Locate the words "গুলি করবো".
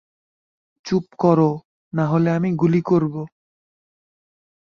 2.55-3.21